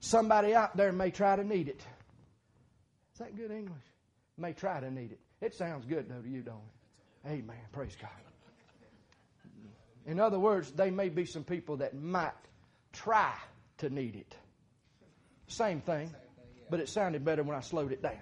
[0.02, 1.80] Somebody out there may try to need it.
[3.14, 3.84] Is that good English?
[4.38, 5.20] May try to need it.
[5.40, 6.58] It sounds good though to you, don't
[7.26, 7.30] it?
[7.30, 7.56] Amen.
[7.72, 8.10] Praise God.
[10.06, 12.34] In other words, they may be some people that might
[12.92, 13.34] try
[13.78, 14.36] to need it.
[15.48, 16.14] Same thing,
[16.70, 18.20] but it sounded better when I slowed it down.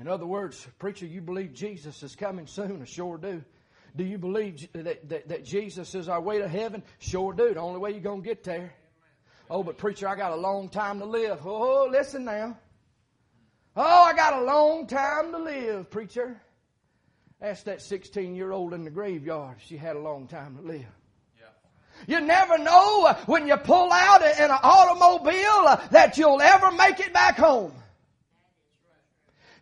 [0.00, 2.80] In other words, preacher, you believe Jesus is coming soon?
[2.80, 3.44] I sure do.
[3.94, 6.82] Do you believe that, that, that Jesus is our way to heaven?
[6.98, 7.52] Sure do.
[7.52, 8.72] The only way you're going to get there.
[9.50, 11.40] Oh, but preacher, I got a long time to live.
[11.44, 12.58] Oh, oh, listen now.
[13.76, 16.40] Oh, I got a long time to live, preacher.
[17.42, 20.62] Ask that 16 year old in the graveyard if she had a long time to
[20.62, 20.86] live.
[22.06, 27.12] You never know when you pull out in an automobile that you'll ever make it
[27.12, 27.74] back home.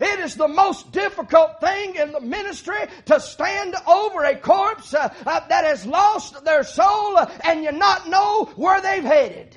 [0.01, 5.13] It is the most difficult thing in the ministry to stand over a corpse uh,
[5.27, 9.57] uh, that has lost their soul and you not know where they've headed.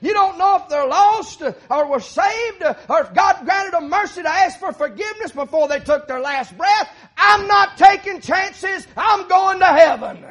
[0.00, 4.22] You don't know if they're lost or were saved or if God granted them mercy
[4.22, 6.88] to ask for forgiveness before they took their last breath.
[7.16, 8.86] I'm not taking chances.
[8.96, 10.24] I'm going to heaven.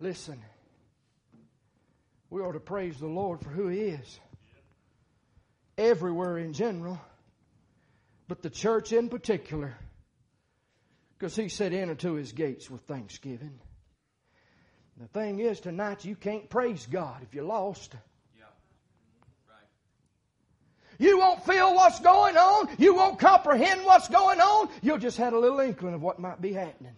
[0.00, 0.42] Listen,
[2.30, 4.20] we ought to praise the Lord for who He is.
[5.78, 7.00] Everywhere in general,
[8.26, 9.74] but the church in particular.
[11.16, 13.58] Because He said, enter to His gates with thanksgiving.
[15.00, 17.94] The thing is, tonight you can't praise God if you're lost.
[20.98, 22.68] You won't feel what's going on.
[22.76, 24.68] You won't comprehend what's going on.
[24.82, 26.96] You'll just have a little inkling of what might be happening.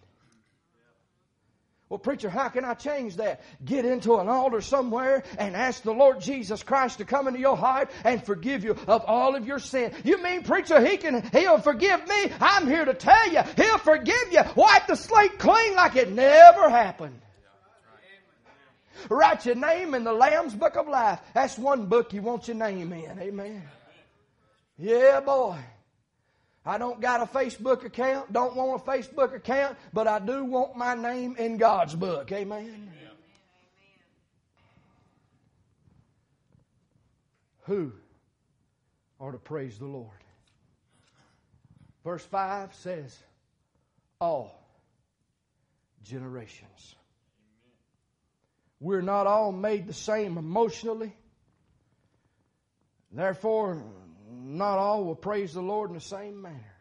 [1.91, 3.41] Well, preacher, how can I change that?
[3.65, 7.57] Get into an altar somewhere and ask the Lord Jesus Christ to come into your
[7.57, 9.93] heart and forgive you of all of your sin.
[10.05, 12.33] You mean, preacher, he can, he'll forgive me?
[12.41, 14.41] I'm here to tell you, he'll forgive you.
[14.55, 17.21] Wipe the slate clean like it never happened.
[19.09, 21.19] Write your name in the Lamb's Book of Life.
[21.35, 23.19] That's one book you want your name in.
[23.19, 23.63] Amen.
[24.79, 25.59] Yeah, boy.
[26.71, 30.77] I don't got a Facebook account, don't want a Facebook account, but I do want
[30.77, 32.31] my name in God's book.
[32.31, 32.93] Amen.
[37.63, 37.91] Who
[39.19, 40.11] are to praise the Lord?
[42.05, 43.19] Verse 5 says,
[44.21, 44.57] All
[46.05, 46.95] generations.
[48.79, 51.17] We're not all made the same emotionally.
[53.11, 53.83] Therefore,
[54.31, 56.75] not all will praise the Lord in the same manner.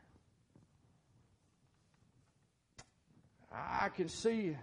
[3.52, 4.56] I can see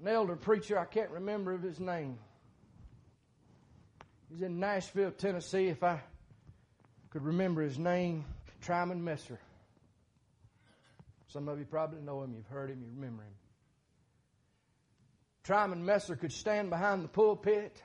[0.00, 2.18] an elder preacher, I can't remember his name.
[4.30, 5.68] He's in Nashville, Tennessee.
[5.68, 6.00] If I
[7.10, 8.24] could remember his name,
[8.64, 9.38] Tryman Messer.
[11.28, 13.34] Some of you probably know him, you've heard him, you remember him.
[15.44, 17.82] Tryman Messer could stand behind the pulpit,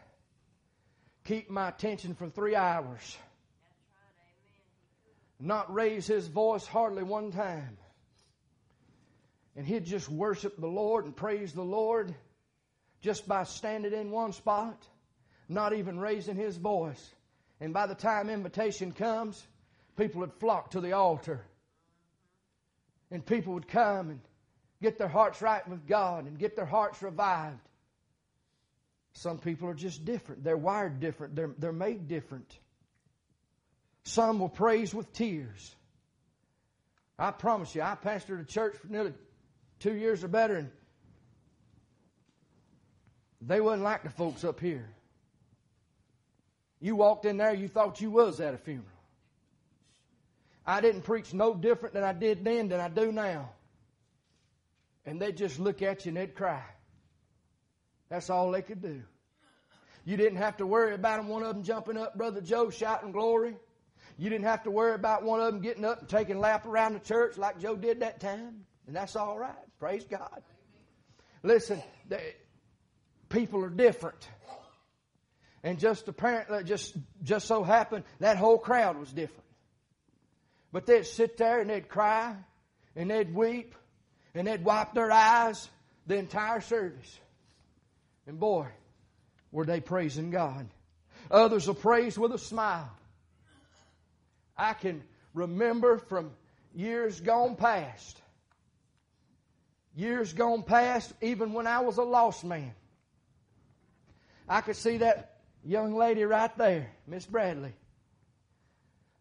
[1.27, 3.17] keep my attention for three hours,
[5.39, 7.77] not raise his voice hardly one time.
[9.55, 12.15] And he'd just worship the Lord and praise the Lord
[13.01, 14.81] just by standing in one spot,
[15.49, 17.09] not even raising his voice.
[17.59, 19.45] And by the time invitation comes,
[19.97, 21.43] people would flock to the altar.
[23.11, 24.19] And people would come and
[24.81, 27.66] get their hearts right with God and get their hearts revived.
[29.17, 30.43] Some people are just different.
[30.43, 31.35] They're wired different.
[31.35, 32.57] They're, they're made different.
[34.03, 35.75] Some will praise with tears.
[37.19, 39.13] I promise you, I pastored a church for nearly
[39.79, 40.69] two years or better, and
[43.41, 44.87] they wasn't like the folks up here.
[46.79, 48.85] You walked in there, you thought you was at a funeral.
[50.65, 53.49] I didn't preach no different than I did then than I do now
[55.07, 56.61] and they'd just look at you and they'd cry.
[58.09, 59.01] That's all they could do.
[60.05, 63.55] You didn't have to worry about one of them jumping up, Brother Joe shouting glory.
[64.17, 66.65] You didn't have to worry about one of them getting up and taking a lap
[66.65, 68.65] around the church like Joe did that time.
[68.87, 69.53] And that's all right.
[69.79, 70.41] Praise God.
[71.43, 71.83] Listen,
[73.29, 74.27] people are different.
[75.63, 79.43] And just apparently, just, just so happened, that whole crowd was different.
[80.71, 82.35] But they'd sit there and they'd cry
[82.95, 83.75] and they'd weep
[84.33, 85.69] and they'd wipe their eyes
[86.05, 87.19] the entire service.
[88.27, 88.67] And boy,
[89.51, 90.67] were they praising God.
[91.31, 92.91] Others will praise with a smile.
[94.55, 95.03] I can
[95.33, 96.31] remember from
[96.75, 98.21] years gone past,
[99.95, 102.73] years gone past, even when I was a lost man.
[104.47, 107.73] I could see that young lady right there, Miss Bradley,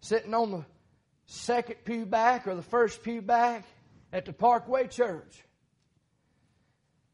[0.00, 0.64] sitting on the
[1.26, 3.64] second pew back or the first pew back,
[4.12, 5.42] at the Parkway Church.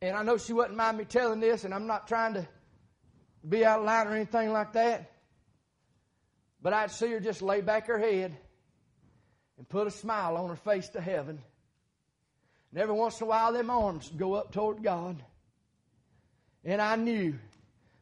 [0.02, 2.46] And I know she wouldn't mind me telling this, and I'm not trying to
[3.48, 5.12] be out of line or anything like that.
[6.60, 8.36] But I'd see her just lay back her head
[9.56, 11.40] and put a smile on her face to heaven.
[12.72, 15.22] And every once in a while, them arms would go up toward God.
[16.64, 17.38] And I knew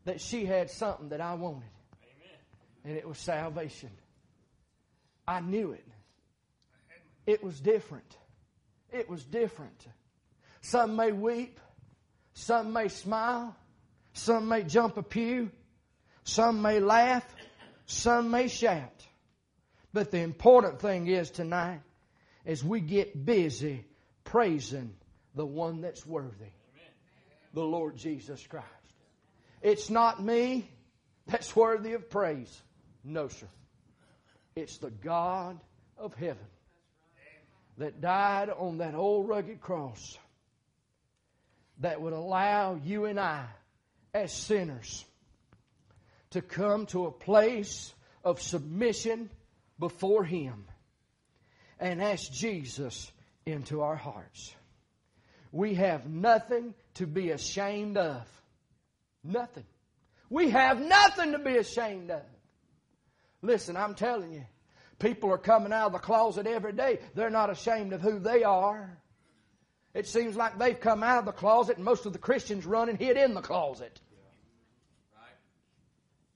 [0.07, 1.69] that she had something that I wanted.
[2.03, 2.39] Amen.
[2.87, 3.91] And it was salvation.
[5.29, 5.87] I knew it.
[7.27, 8.17] It was different.
[8.91, 9.87] It was different.
[10.63, 11.61] Some may weep.
[12.35, 13.57] Some may smile.
[14.13, 15.51] Some may jump a pew.
[16.25, 17.25] Some may laugh.
[17.87, 19.07] Some may shout.
[19.93, 21.81] But the important thing is tonight
[22.45, 23.85] is we get busy
[24.25, 24.95] praising
[25.35, 26.53] the one that's worthy.
[27.53, 28.67] The Lord Jesus Christ.
[29.61, 30.71] It's not me
[31.27, 32.63] that's worthy of praise.
[33.05, 33.49] No, sir.
[34.55, 35.61] It's the God
[35.99, 36.47] of heaven
[37.79, 40.19] that died on that old rugged cross
[41.81, 43.47] that would allow you and I,
[44.15, 45.05] as sinners,
[46.31, 47.93] to come to a place
[48.25, 49.31] of submission
[49.79, 50.65] before Him
[51.79, 53.11] and ask Jesus
[53.47, 54.55] into our hearts.
[55.53, 58.23] We have nothing to be ashamed of.
[59.25, 59.65] Nothing.
[60.29, 62.23] We have nothing to be ashamed of.
[63.43, 64.45] Listen, I'm telling you,
[64.99, 67.01] people are coming out of the closet every day.
[67.15, 68.97] They're not ashamed of who they are.
[69.93, 72.89] It seems like they've come out of the closet and most of the Christians run
[72.89, 74.01] and hid in the closet.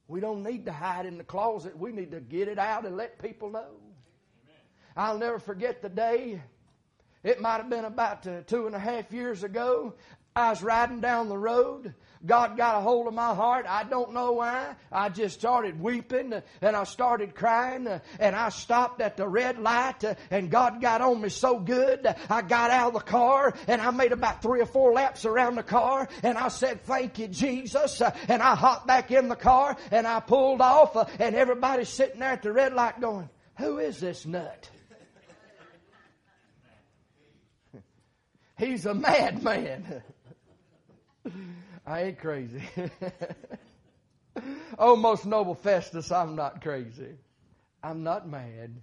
[0.06, 1.78] We don't need to hide in the closet.
[1.78, 3.70] We need to get it out and let people know.
[4.96, 6.42] I'll never forget the day.
[7.22, 9.94] It might have been about uh, two and a half years ago.
[10.36, 11.94] I was riding down the road.
[12.26, 13.66] God got a hold of my heart.
[13.68, 14.74] I don't know why.
[14.90, 17.86] I just started weeping and I started crying
[18.18, 22.06] and I stopped at the red light and God got on me so good.
[22.30, 25.56] I got out of the car and I made about three or four laps around
[25.56, 28.00] the car and I said, thank you, Jesus.
[28.28, 32.30] And I hopped back in the car and I pulled off and everybody's sitting there
[32.30, 34.70] at the red light going, who is this nut?
[38.58, 40.02] He's a madman.
[41.86, 42.62] I ain't crazy.
[44.78, 47.18] oh, most noble Festus, I'm not crazy.
[47.82, 48.80] I'm not mad.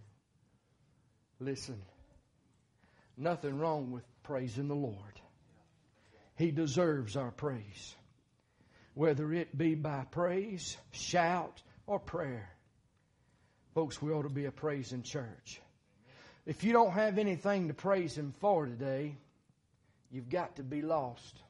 [1.39, 1.81] Listen,
[3.17, 4.95] nothing wrong with praising the Lord.
[6.35, 7.95] He deserves our praise.
[8.93, 12.49] Whether it be by praise, shout, or prayer.
[13.73, 15.61] Folks, we ought to be a praising church.
[16.45, 19.15] If you don't have anything to praise Him for today,
[20.11, 21.41] you've got to be lost.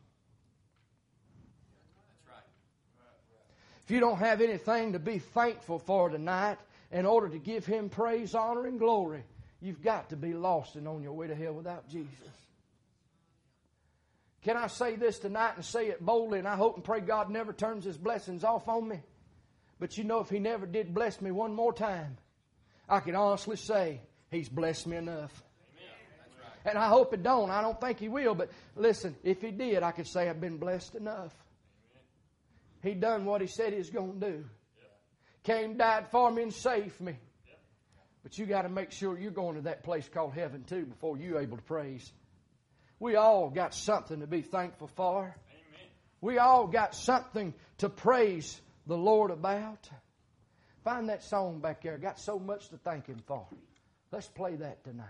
[3.91, 6.57] You don't have anything to be thankful for tonight,
[6.91, 9.23] in order to give Him praise, honor, and glory,
[9.61, 12.09] you've got to be lost and on your way to hell without Jesus.
[14.43, 16.39] Can I say this tonight and say it boldly?
[16.39, 18.99] And I hope and pray God never turns His blessings off on me.
[19.79, 22.17] But you know, if He never did bless me one more time,
[22.89, 25.43] I can honestly say He's blessed me enough.
[26.65, 27.49] And I hope it don't.
[27.49, 28.35] I don't think He will.
[28.35, 31.33] But listen, if He did, I could say I've been blessed enough.
[32.83, 34.45] He done what he said he was going to do.
[35.43, 37.17] Came, died for me, and saved me.
[38.23, 41.17] But you got to make sure you're going to that place called heaven too before
[41.17, 42.11] you're able to praise.
[42.99, 45.21] We all got something to be thankful for.
[45.21, 45.89] Amen.
[46.21, 49.89] We all got something to praise the Lord about.
[50.83, 51.97] Find that song back there.
[51.97, 53.47] Got so much to thank Him for.
[54.11, 55.07] Let's play that tonight.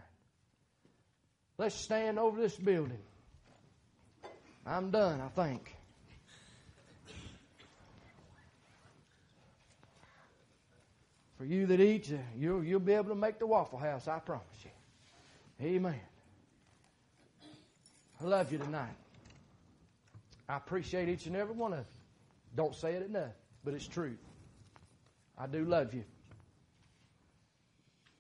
[1.58, 3.00] Let's stand over this building.
[4.66, 5.76] I'm done, I think.
[11.42, 14.46] For you that eat, you'll, you'll be able to make the Waffle House, I promise
[14.64, 15.66] you.
[15.66, 16.00] Amen.
[18.22, 18.94] I love you tonight.
[20.48, 21.86] I appreciate each and every one of you.
[22.56, 23.32] Don't say it enough,
[23.66, 24.18] but it's true.
[25.36, 26.04] I do love you.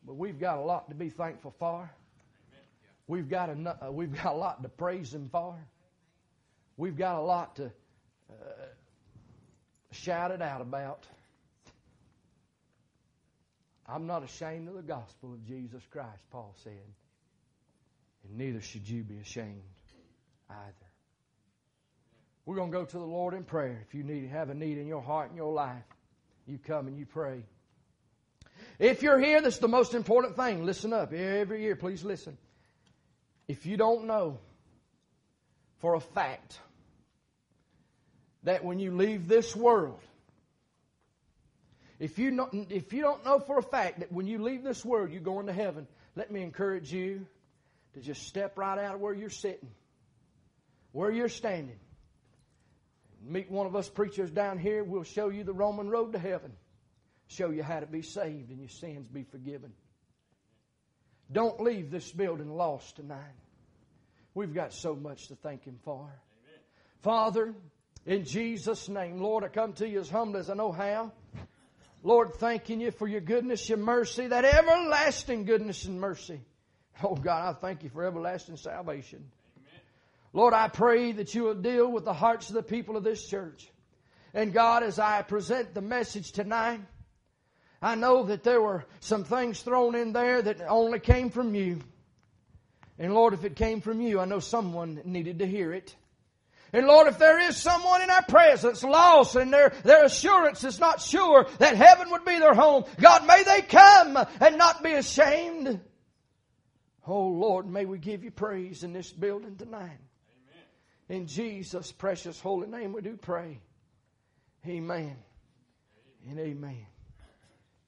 [0.04, 1.92] But we've got a lot to be thankful for.
[3.06, 5.56] We've got a, uh, we've got a lot to praise Him for.
[6.76, 7.66] We've got a lot to
[8.32, 8.66] uh,
[9.92, 11.06] shout it out about.
[13.92, 16.72] I'm not ashamed of the gospel of Jesus Christ, Paul said.
[18.24, 19.64] And neither should you be ashamed
[20.50, 20.88] either.
[22.46, 23.84] We're going to go to the Lord in prayer.
[23.88, 25.84] If you need have a need in your heart and your life,
[26.48, 27.44] you come and you pray.
[28.80, 30.66] If you're here, that's the most important thing.
[30.66, 31.12] Listen up.
[31.14, 32.38] Every year, please listen.
[33.48, 34.40] If you don't know
[35.80, 36.58] for a fact
[38.44, 40.00] that when you leave this world,
[42.02, 44.84] if you, know, if you don't know for a fact that when you leave this
[44.84, 45.86] world, you're going to heaven,
[46.16, 47.28] let me encourage you
[47.94, 49.70] to just step right out of where you're sitting,
[50.94, 51.78] where you're standing.
[53.24, 54.84] Meet one of us preachers down here.
[54.84, 56.54] We'll show you the Roman road to heaven,
[57.28, 59.72] show you how to be saved and your sins be forgiven.
[61.32, 63.20] Don't leave this building lost tonight.
[64.34, 66.00] We've got so much to thank Him for.
[66.00, 66.60] Amen.
[67.04, 67.54] Father,
[68.08, 71.12] in Jesus' name, Lord, I come to you as humble as I know how.
[72.04, 76.42] Lord, thanking you for your goodness, your mercy, that everlasting goodness and mercy.
[77.04, 79.24] Oh God, I thank you for everlasting salvation.
[79.58, 79.82] Amen.
[80.34, 83.28] Lord, I pray that you will deal with the hearts of the people of this
[83.28, 83.70] church.
[84.34, 86.82] And God, as I present the message tonight,
[87.82, 91.82] I know that there were some things thrown in there that only came from you.
[92.98, 95.96] And Lord, if it came from you, I know someone needed to hear it.
[96.74, 100.80] And Lord, if there is someone in our presence lost and their, their assurance is
[100.80, 104.94] not sure that heaven would be their home, God, may they come and not be
[104.94, 105.82] ashamed.
[107.06, 110.00] Oh Lord, may we give you praise in this building tonight.
[111.10, 111.20] Amen.
[111.22, 113.60] In Jesus' precious holy name we do pray.
[114.66, 115.18] Amen.
[116.30, 116.86] And amen.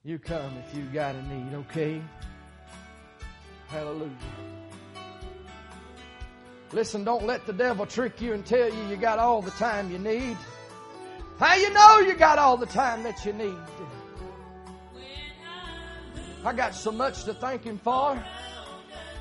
[0.03, 2.01] You come if you got a need, okay?
[3.67, 4.11] Hallelujah.
[6.73, 9.91] Listen, don't let the devil trick you and tell you you got all the time
[9.91, 10.35] you need.
[11.37, 13.57] How you know you got all the time that you need?
[16.43, 18.21] I got so much to thank him for.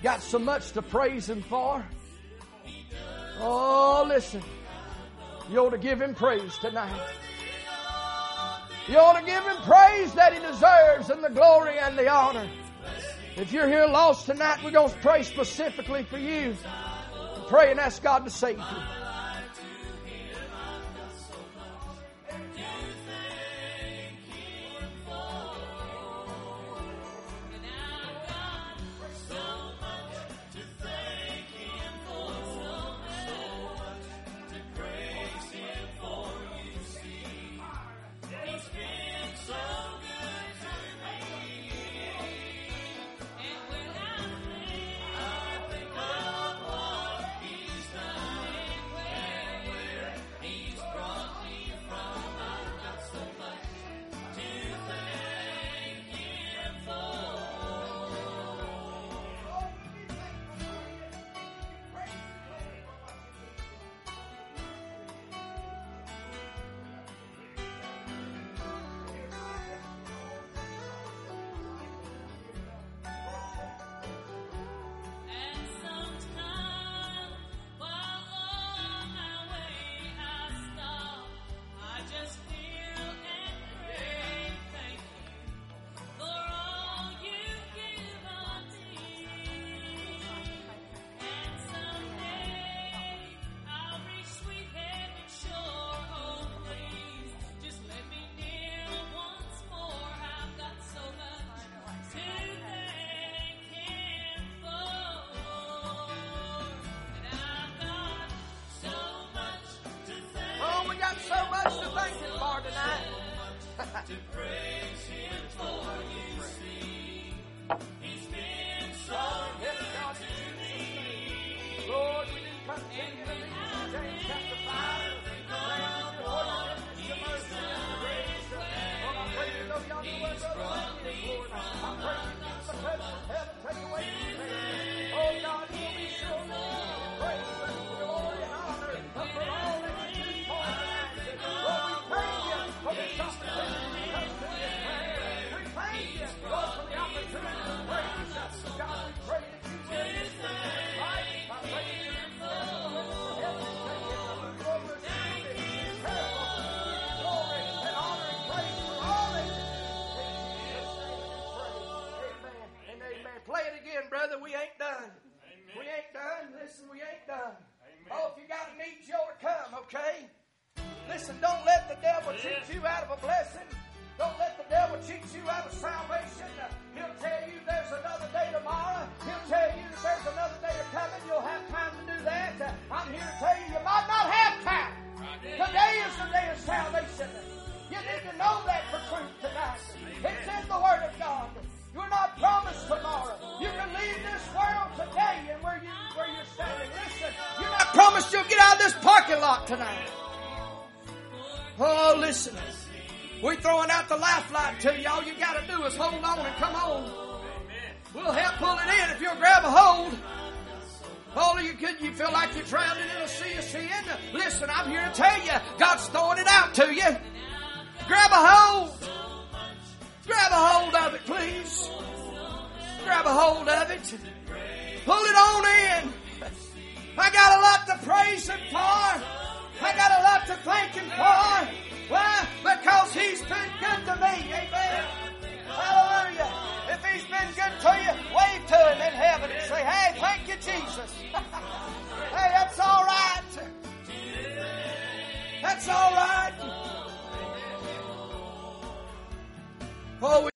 [0.03, 1.85] Got so much to praise him for.
[3.39, 4.43] Oh, listen.
[5.51, 7.07] You ought to give him praise tonight.
[8.89, 12.49] You ought to give him praise that he deserves and the glory and the honor.
[13.37, 16.57] If you're here lost tonight, we're going to pray specifically for you
[17.53, 19.12] pray and ask God to save you.